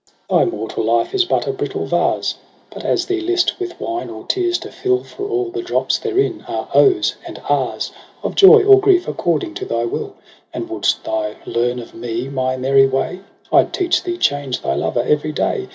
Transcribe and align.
'Thy 0.31 0.45
mortal 0.45 0.83
life 0.83 1.13
is 1.13 1.25
but 1.25 1.45
a 1.45 1.51
brittle 1.53 1.85
vase. 1.85 2.33
But 2.71 2.83
as 2.83 3.05
thee 3.05 3.21
list 3.21 3.59
with 3.59 3.79
wine 3.79 4.09
or 4.09 4.25
tears 4.25 4.57
to 4.57 4.71
fill; 4.71 5.03
For 5.03 5.29
all 5.29 5.51
the 5.51 5.61
drops 5.61 5.99
therein 5.99 6.43
are 6.47 6.67
Ohs 6.73 7.13
and 7.27 7.37
Ahs 7.47 7.91
Of 8.23 8.33
joy 8.33 8.63
or 8.63 8.79
grief 8.79 9.07
according 9.07 9.53
to 9.53 9.65
thy 9.65 9.85
will 9.85 10.07
j 10.07 10.13
And 10.55 10.69
wouldst 10.71 11.03
thou 11.03 11.35
learn 11.45 11.77
of 11.77 11.93
me 11.93 12.29
my 12.29 12.57
merry 12.57 12.87
way, 12.87 13.19
I'd 13.51 13.75
teach 13.75 14.01
thee 14.01 14.17
change 14.17 14.63
thy 14.63 14.73
lover 14.73 15.03
every 15.03 15.33
day. 15.33 15.69